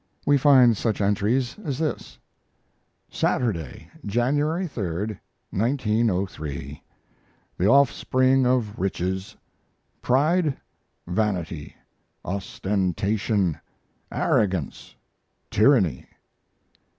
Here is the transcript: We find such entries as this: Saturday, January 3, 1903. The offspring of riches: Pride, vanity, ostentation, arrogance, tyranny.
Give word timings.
We 0.25 0.35
find 0.35 0.75
such 0.75 0.99
entries 0.99 1.57
as 1.63 1.77
this: 1.77 2.17
Saturday, 3.07 3.91
January 4.03 4.65
3, 4.65 5.15
1903. 5.51 6.83
The 7.59 7.67
offspring 7.67 8.47
of 8.47 8.79
riches: 8.79 9.35
Pride, 10.01 10.57
vanity, 11.05 11.75
ostentation, 12.25 13.59
arrogance, 14.11 14.95
tyranny. 15.51 16.07